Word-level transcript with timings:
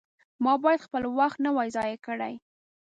ما 0.43 0.53
باید 0.63 0.85
خپل 0.85 1.03
وخت 1.19 1.37
نه 1.45 1.49
وای 1.55 1.69
ضایع 1.75 1.97
کړی. 2.05 2.33